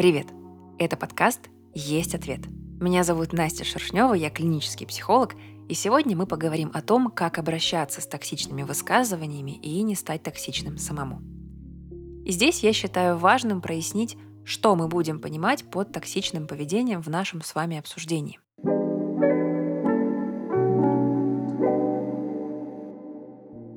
[0.00, 0.28] Привет!
[0.78, 2.40] Это подкаст «Есть ответ».
[2.80, 5.34] Меня зовут Настя Шершнева, я клинический психолог,
[5.68, 10.78] и сегодня мы поговорим о том, как обращаться с токсичными высказываниями и не стать токсичным
[10.78, 11.20] самому.
[12.24, 17.42] И здесь я считаю важным прояснить, что мы будем понимать под токсичным поведением в нашем
[17.42, 18.40] с вами обсуждении.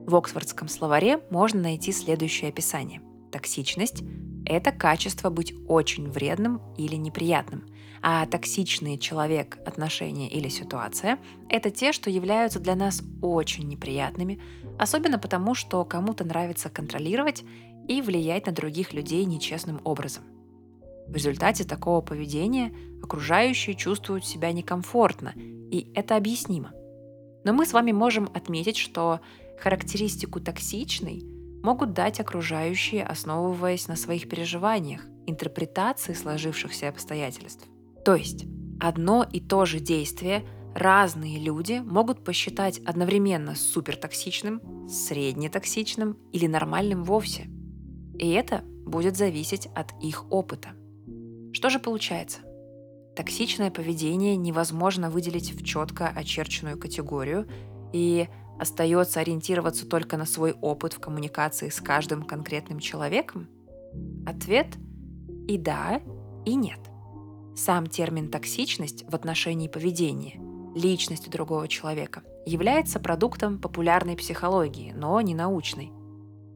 [0.08, 3.02] В Оксфордском словаре можно найти следующее описание.
[3.30, 4.04] Токсичность–
[4.46, 7.66] это качество быть очень вредным или неприятным,
[8.02, 14.42] а токсичный человек, отношения или ситуация– это те, что являются для нас очень неприятными,
[14.78, 17.44] особенно потому, что кому-то нравится контролировать
[17.88, 20.24] и влиять на других людей нечестным образом.
[21.08, 26.72] В результате такого поведения окружающие чувствуют себя некомфортно, и это объяснимо.
[27.44, 29.20] Но мы с вами можем отметить, что
[29.60, 31.24] характеристику токсичной
[31.64, 37.68] могут дать окружающие, основываясь на своих переживаниях, интерпретации сложившихся обстоятельств.
[38.06, 38.46] То есть
[38.80, 47.48] одно и то же действие разные люди могут посчитать одновременно супертоксичным, среднетоксичным или нормальным вовсе.
[48.20, 50.70] И это будет зависеть от их опыта.
[51.54, 52.40] Что же получается?
[53.16, 57.48] Токсичное поведение невозможно выделить в четко очерченную категорию,
[57.94, 58.28] и
[58.60, 63.48] остается ориентироваться только на свой опыт в коммуникации с каждым конкретным человеком?
[64.26, 64.68] Ответ–
[65.48, 66.02] и да,
[66.46, 66.80] и нет.
[67.56, 70.40] Сам термин «токсичность» в отношении поведения,
[70.76, 75.92] личности другого человека является продуктом популярной психологии, но не научной.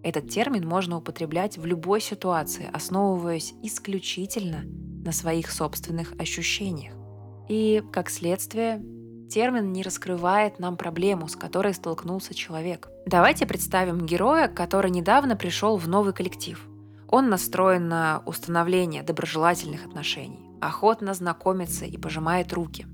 [0.03, 4.63] Этот термин можно употреблять в любой ситуации, основываясь исключительно
[5.03, 6.93] на своих собственных ощущениях.
[7.49, 8.81] И, как следствие,
[9.27, 12.89] термин не раскрывает нам проблему, с которой столкнулся человек.
[13.05, 16.65] Давайте представим героя, который недавно пришел в новый коллектив.
[17.07, 22.85] Он настроен на установление доброжелательных отношений, охотно знакомится и пожимает руки.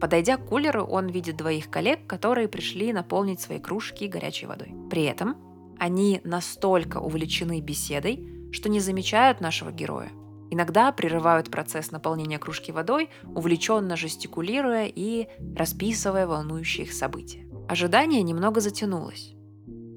[0.00, 4.74] Подойдя к кулеру, он видит двоих коллег, которые пришли наполнить свои кружки горячей водой.
[4.90, 5.36] При этом
[5.78, 10.10] они настолько увлечены беседой, что не замечают нашего героя
[10.50, 17.46] Иногда прерывают процесс наполнения кружки водой, увлеченно жестикулируя и расписывая волнующие их события.
[17.68, 19.34] Ожидание немного затянулось.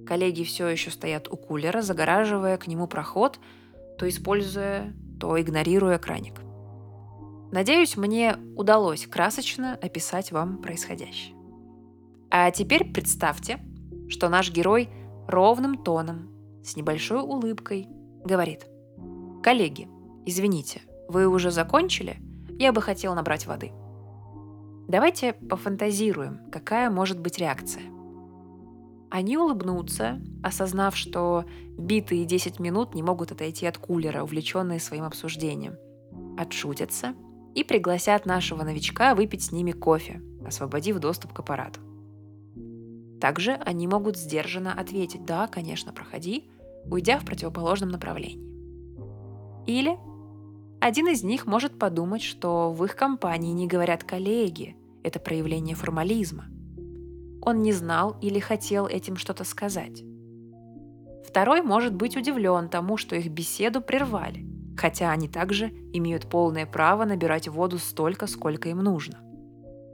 [0.07, 3.39] Коллеги все еще стоят у кулера, загораживая к нему проход,
[3.99, 6.41] то используя, то игнорируя краник.
[7.51, 11.35] Надеюсь, мне удалось красочно описать вам происходящее.
[12.31, 13.59] А теперь представьте,
[14.07, 14.89] что наш герой
[15.27, 16.29] ровным тоном,
[16.63, 17.87] с небольшой улыбкой,
[18.23, 18.65] говорит
[19.43, 19.87] «Коллеги,
[20.29, 22.17] «Извините, вы уже закончили?
[22.59, 23.71] Я бы хотел набрать воды».
[24.87, 27.81] Давайте пофантазируем, какая может быть реакция.
[29.09, 31.45] Они улыбнутся, осознав, что
[31.79, 35.77] битые 10 минут не могут отойти от кулера, увлеченные своим обсуждением.
[36.37, 37.15] Отшутятся
[37.55, 41.79] и пригласят нашего новичка выпить с ними кофе, освободив доступ к аппарату.
[43.19, 46.51] Также они могут сдержанно ответить «да, конечно, проходи»,
[46.85, 48.47] уйдя в противоположном направлении.
[49.65, 49.97] Или
[50.79, 54.77] один из них может подумать, что в их компании не говорят коллеги.
[55.03, 56.45] Это проявление формализма.
[57.41, 60.03] Он не знал или хотел этим что-то сказать.
[61.27, 64.45] Второй может быть удивлен тому, что их беседу прервали,
[64.77, 69.19] хотя они также имеют полное право набирать воду столько, сколько им нужно.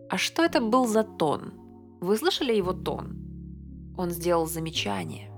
[0.09, 1.53] А что это был за тон?
[1.99, 3.17] Вы слышали его тон?
[3.97, 5.31] Он сделал замечание.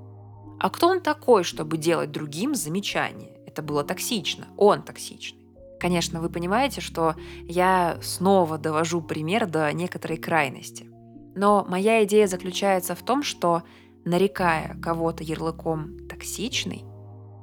[0.60, 3.38] А кто он такой, чтобы делать другим замечание?
[3.46, 4.48] Это было токсично.
[4.58, 5.37] Он токсичный.
[5.80, 10.90] Конечно, вы понимаете, что я снова довожу пример до некоторой крайности.
[11.36, 13.64] Но моя идея заключается в том, что,
[14.06, 16.84] нарекая кого-то ярлыком «токсичный»,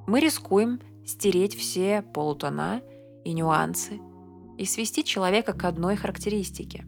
[0.06, 2.82] мы рискуем стереть все полутона
[3.24, 4.00] и нюансы
[4.58, 6.84] и свести человека к одной характеристике.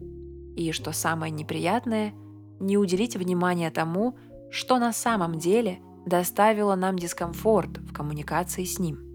[0.55, 2.13] И, что самое неприятное,
[2.59, 4.17] не уделить внимания тому,
[4.51, 9.06] что на самом деле доставило нам дискомфорт в коммуникации с ним.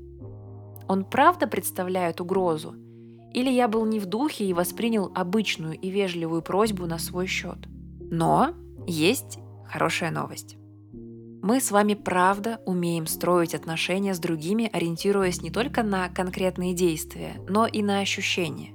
[0.89, 2.75] Он правда представляет угрозу?
[3.33, 7.59] Или я был не в духе и воспринял обычную и вежливую просьбу на свой счет?
[7.99, 8.55] Но
[8.87, 10.57] есть хорошая новость.
[11.43, 17.35] Мы с вами правда умеем строить отношения с другими, ориентируясь не только на конкретные действия,
[17.49, 18.75] но и на ощущения.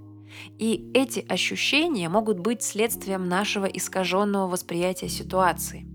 [0.57, 5.87] И эти ощущения могут быть следствием нашего искаженного восприятия ситуации,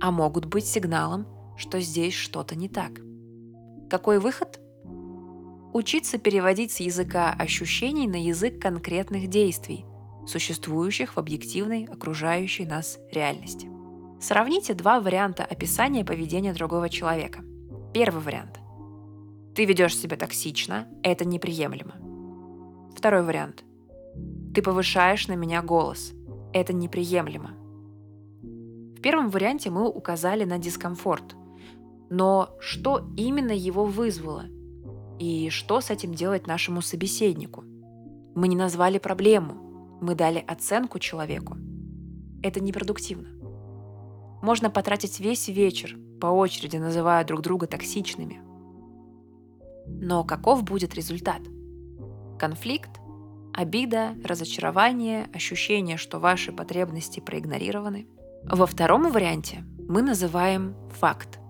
[0.00, 1.26] а могут быть сигналом,
[1.56, 3.00] что здесь что-то не так.
[3.90, 4.60] Какой выход?
[5.76, 9.84] Учиться переводить с языка ощущений на язык конкретных действий,
[10.26, 13.68] существующих в объективной окружающей нас реальности.
[14.18, 17.44] Сравните два варианта описания поведения другого человека.
[17.92, 18.58] Первый вариант.
[19.54, 21.96] Ты ведешь себя токсично, это неприемлемо.
[22.96, 23.62] Второй вариант.
[24.54, 26.14] Ты повышаешь на меня голос.
[26.54, 27.50] Это неприемлемо.
[28.40, 31.36] В первом варианте мы указали на дискомфорт.
[32.08, 34.46] Но что именно его вызвало?
[35.18, 37.64] И что с этим делать нашему собеседнику?
[38.34, 41.56] Мы не назвали проблему, мы дали оценку человеку.
[42.42, 43.28] Это непродуктивно.
[44.42, 48.40] Можно потратить весь вечер, по очереди называя друг друга токсичными.
[49.86, 51.40] Но каков будет результат?
[52.38, 52.90] Конфликт
[53.56, 58.06] обида, разочарование, ощущение, что ваши потребности проигнорированы.
[58.44, 61.40] Во втором варианте мы называем факт.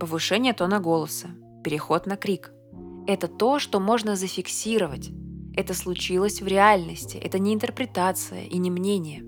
[0.00, 1.28] Повышение тона голоса,
[1.62, 2.50] переход на крик.
[3.06, 5.10] Это то, что можно зафиксировать.
[5.56, 9.22] Это случилось в реальности, это не интерпретация и не мнение.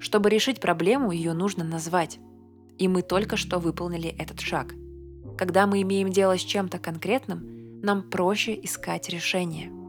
[0.00, 2.18] Чтобы решить проблему, ее нужно назвать.
[2.78, 4.74] И мы только что выполнили этот шаг.
[5.36, 9.70] Когда мы имеем дело с чем-то конкретным, нам проще искать решение–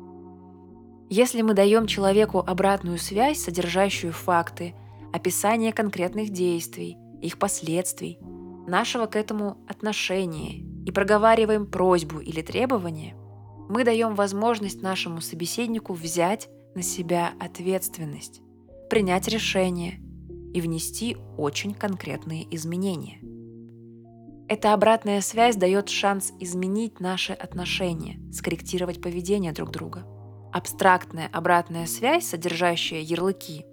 [1.14, 4.74] если мы даем человеку обратную связь, содержащую факты,
[5.12, 8.18] описание конкретных действий, их последствий,
[8.66, 13.16] нашего к этому отношения и проговариваем просьбу или требование,
[13.70, 18.42] мы даем возможность нашему собеседнику взять на себя ответственность,
[18.90, 20.02] принять решение
[20.54, 23.20] и внести очень конкретные изменения.
[24.48, 30.06] Эта обратная связь дает шанс изменить наши отношения, скорректировать поведение друг друга–
[30.52, 33.66] Абстрактная обратная связь, содержащая ярлыки,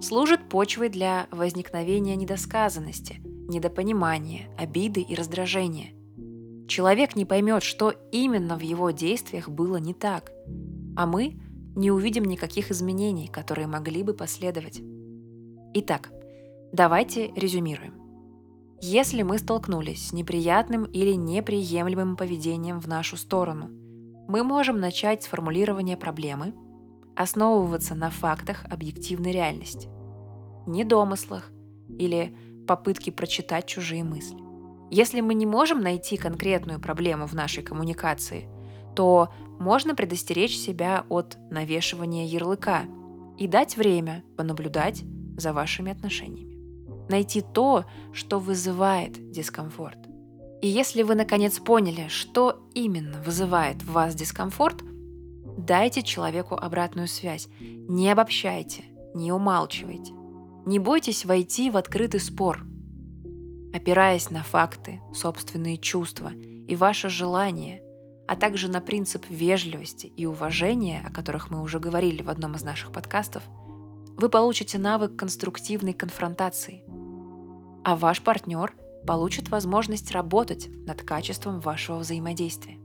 [0.00, 5.92] служит почвой для возникновения недосказанности, недопонимания, обиды и раздражения.
[6.68, 10.30] Человек не поймет, что именно в его действиях было не так,
[10.96, 11.40] а мы
[11.74, 14.80] не увидим никаких изменений, которые могли бы последовать.
[15.74, 16.10] Итак,
[16.72, 17.94] давайте резюмируем.
[18.80, 23.70] Если мы столкнулись с неприятным или неприемлемым поведением в нашу сторону–
[24.28, 26.54] мы можем начать с формулирования проблемы,
[27.16, 29.88] основываться на фактах объективной реальности,
[30.66, 31.50] не домыслах
[31.98, 32.34] или
[32.66, 34.38] попытки прочитать чужие мысли.
[34.92, 38.46] Если мы не можем найти конкретную проблему в нашей коммуникации,
[38.94, 42.82] то можно предостеречь себя от навешивания ярлыка
[43.38, 45.02] и дать время понаблюдать
[45.38, 46.58] за вашими отношениями.
[47.08, 49.96] Найти то, что вызывает дискомфорт.
[50.60, 54.82] И если вы наконец поняли, что именно вызывает в вас дискомфорт,
[55.56, 57.48] дайте человеку обратную связь.
[57.60, 58.84] Не обобщайте,
[59.14, 60.12] не умалчивайте.
[60.66, 62.66] Не бойтесь войти в открытый спор.
[63.72, 67.82] Опираясь на факты, собственные чувства и ваше желание,
[68.28, 72.62] а также на принцип вежливости и уважения, о которых мы уже говорили в одном из
[72.62, 73.42] наших подкастов,
[74.16, 76.84] вы получите навык конструктивной конфронтации.
[77.84, 78.74] А ваш партнер
[79.06, 82.78] получит возможность работать над качеством вашего взаимодействия.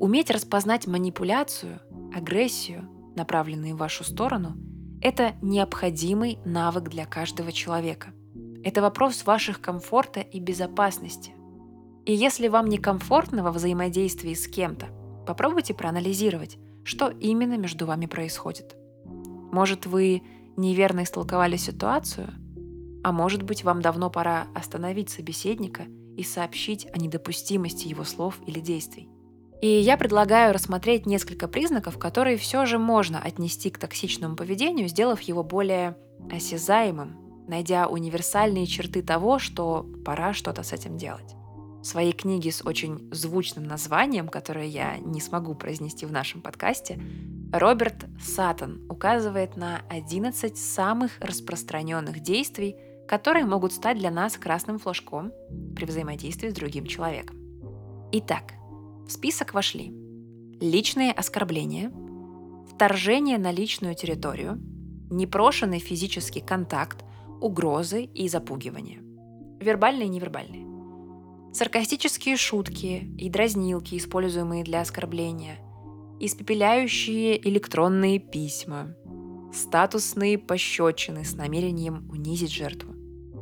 [0.00, 1.80] Уметь распознать манипуляцию,
[2.14, 4.56] агрессию, направленные в вашу сторону,
[5.00, 8.12] это необходимый навык для каждого человека.
[8.68, 11.32] Это вопрос ваших комфорта и безопасности.
[12.04, 14.88] И если вам некомфортно во взаимодействии с кем-то,
[15.26, 18.76] попробуйте проанализировать, что именно между вами происходит.
[19.52, 20.22] Может, вы
[20.56, 22.30] неверно истолковали ситуацию–
[23.02, 25.84] а может быть, вам давно пора остановить собеседника
[26.16, 29.08] и сообщить о недопустимости его слов или действий.
[29.60, 35.20] И я предлагаю рассмотреть несколько признаков, которые все же можно отнести к токсичному поведению, сделав
[35.22, 35.96] его более
[36.30, 37.16] осязаемым,
[37.48, 41.34] найдя универсальные черты того, что пора что-то с этим делать.
[41.80, 47.00] В своей книге с очень звучным названием, которое я не смогу произнести в нашем подкасте,
[47.52, 52.76] Роберт Саттон указывает на 11 самых распространенных действий,
[53.06, 55.32] которые могут стать для нас красным флажком
[55.74, 57.36] при взаимодействии с другим человеком.
[58.12, 58.52] Итак,
[59.06, 59.92] в список вошли
[60.60, 61.90] личные оскорбления,
[62.70, 64.60] вторжение на личную территорию,
[65.10, 67.04] непрошенный физический контакт,
[67.40, 69.00] угрозы и запугивание.
[69.60, 70.66] Вербальные и невербальные.
[71.52, 75.58] Саркастические шутки и дразнилки, используемые для оскорбления,
[76.20, 78.94] испепеляющие электронные письма,
[79.52, 82.94] статусные пощечины с намерением унизить жертву,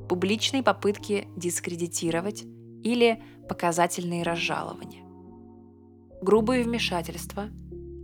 [0.08, 2.44] публичные попытки дискредитировать
[2.82, 5.04] или показательные разжалования.
[6.22, 7.48] Грубые вмешательства,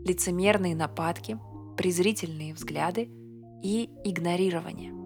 [0.05, 1.39] лицемерные нападки,
[1.77, 3.09] презрительные взгляды
[3.63, 5.02] и игнорирование.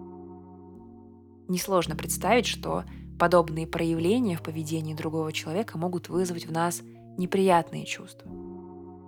[1.47, 2.83] Несложно представить, что
[3.17, 6.81] подобные проявления в поведении другого человека могут вызвать в нас
[7.17, 8.29] неприятные чувства.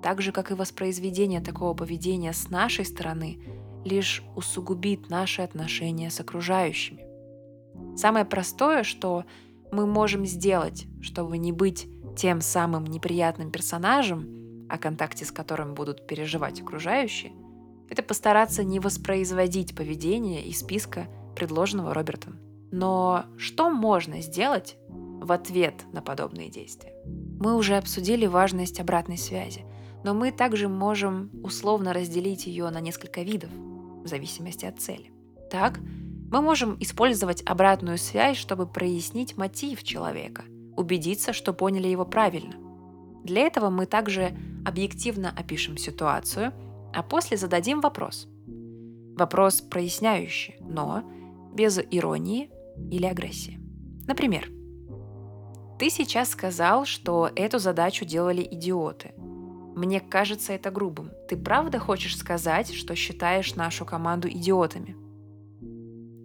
[0.02, 3.40] Так же, как и воспроизведение такого поведения с нашей стороны
[3.86, 7.06] лишь усугубит наши отношения с окружающими.
[7.96, 9.26] Самое простое, что
[9.72, 16.06] мы можем сделать, чтобы не быть тем самым неприятным персонажем, о контакте с которым будут
[16.08, 17.32] переживать окружающие,
[17.90, 21.08] это постараться не воспроизводить поведение из списка,
[21.40, 22.38] предложенного Робертом.
[22.72, 26.94] Но что можно сделать в ответ на подобные действия?
[27.40, 29.64] Мы уже обсудили важность обратной связи,
[30.04, 33.50] но мы также можем условно разделить ее на несколько видов,
[34.04, 35.12] в зависимости от цели.
[35.50, 35.80] Так,
[36.30, 40.44] мы можем использовать обратную связь, чтобы прояснить мотив человека,
[40.76, 42.56] убедиться, что поняли его правильно.
[43.24, 46.54] Для этого мы также объективно опишем ситуацию,
[46.94, 48.28] а после зададим вопрос.
[49.18, 51.04] Вопрос проясняющий, но
[51.54, 52.50] без иронии
[52.92, 53.60] или агрессии.
[54.08, 54.50] Например,
[55.78, 59.14] ты сейчас сказал, что эту задачу делали идиоты.
[59.76, 61.12] Мне кажется это грубым.
[61.30, 64.98] Ты правда хочешь сказать, что считаешь нашу команду идиотами?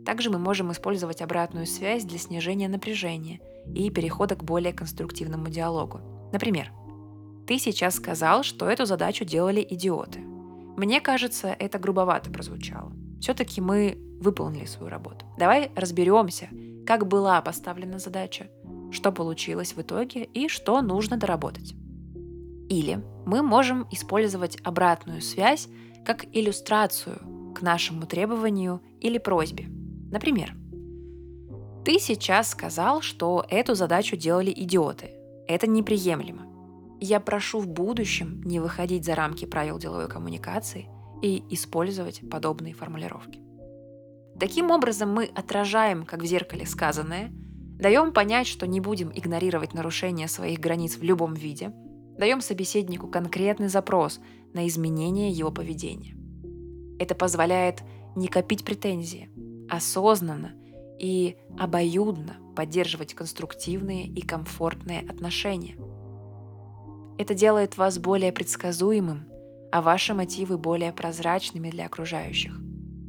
[0.05, 3.41] Также мы можем использовать обратную связь для снижения напряжения
[3.75, 6.01] и перехода к более конструктивному диалогу.
[6.33, 6.73] Например,
[7.47, 10.19] ты сейчас сказал, что эту задачу делали идиоты.
[10.77, 12.93] Мне кажется, это грубовато прозвучало.
[13.25, 15.25] Все-таки мы выполнили свою работу.
[15.39, 16.51] Давай разберемся,
[16.87, 18.49] как была поставлена задача,
[18.91, 21.73] что получилось в итоге и что нужно доработать.
[22.69, 25.69] Или мы можем использовать обратную связь
[26.05, 29.69] как иллюстрацию к нашему требованию или просьбе.
[30.11, 30.55] Например,
[31.87, 35.13] ты сейчас сказал, что эту задачу делали идиоты.
[35.49, 36.43] Это неприемлемо.
[37.01, 40.91] Я прошу в будущем не выходить за рамки правил деловой коммуникации
[41.23, 43.41] и использовать подобные формулировки.
[44.39, 47.31] Таким образом, мы отражаем, как в зеркале сказанное,
[47.79, 51.73] даем понять, что не будем игнорировать нарушение своих границ в любом виде,
[52.19, 54.21] даем собеседнику конкретный запрос
[54.53, 56.17] на изменение его поведения.
[56.99, 57.83] Это позволяет
[58.17, 59.31] не копить претензии,
[59.69, 60.53] осознанно
[60.99, 65.77] и обоюдно поддерживать конструктивные и комфортные отношения.
[67.19, 69.27] Это делает вас более предсказуемым,
[69.73, 72.59] а ваши мотивы более прозрачными для окружающих.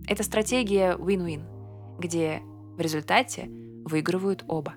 [0.08, 2.42] Это стратегия win-win, где
[2.76, 3.50] в результате
[3.86, 4.74] выигрывают оба.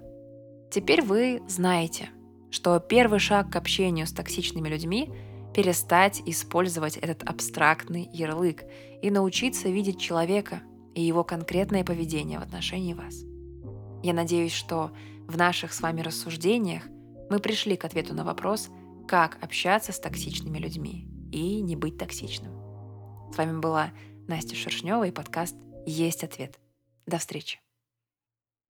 [0.70, 2.10] Теперь вы знаете,
[2.50, 5.10] что первый шаг к общению с токсичными людьми–
[5.54, 8.62] перестать использовать этот абстрактный ярлык
[9.02, 10.62] и научиться видеть человека
[10.94, 13.24] и его конкретное поведение в отношении вас.
[14.02, 14.92] Я надеюсь, что
[15.26, 16.84] в наших с вами рассуждениях
[17.28, 18.68] мы пришли к ответу на вопрос,
[19.06, 22.52] как общаться с токсичными людьми и не быть токсичным.
[23.32, 23.90] С вами была
[24.26, 25.56] Настя Шершнева и подкаст
[25.86, 26.58] «Есть ответ».
[27.06, 27.60] До встречи!